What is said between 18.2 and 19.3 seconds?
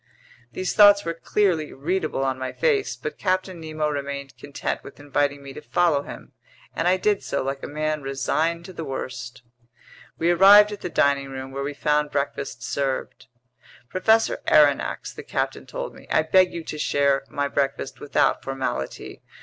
formality.